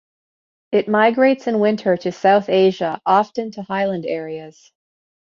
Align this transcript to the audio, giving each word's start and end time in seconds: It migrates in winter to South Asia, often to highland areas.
It 0.71 0.87
migrates 0.87 1.45
in 1.45 1.59
winter 1.59 1.95
to 1.95 2.11
South 2.11 2.49
Asia, 2.49 2.99
often 3.05 3.51
to 3.51 3.61
highland 3.61 4.07
areas. 4.07 4.71